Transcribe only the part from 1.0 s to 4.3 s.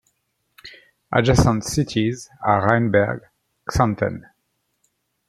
Adjacent cities are Rheinberg, Xanten.